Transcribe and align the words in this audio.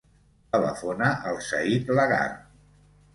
Telefona 0.53 1.09
al 1.31 1.37
Zaid 1.49 1.91
Lagar. 1.99 2.23